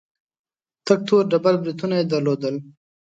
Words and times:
تک 0.85 0.99
تور 1.07 1.23
ډبل 1.31 1.55
برېتونه 1.61 1.93
يې 1.99 2.05
درلودل. 2.11 2.55